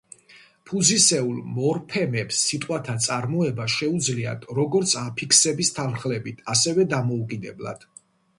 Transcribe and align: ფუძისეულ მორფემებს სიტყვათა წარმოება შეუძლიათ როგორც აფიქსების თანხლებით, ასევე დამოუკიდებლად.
ფუძისეულ 0.67 1.35
მორფემებს 1.57 2.39
სიტყვათა 2.45 2.95
წარმოება 3.09 3.67
შეუძლიათ 3.75 4.49
როგორც 4.61 4.95
აფიქსების 5.03 5.73
თანხლებით, 5.77 6.43
ასევე 6.57 6.89
დამოუკიდებლად. 6.97 7.89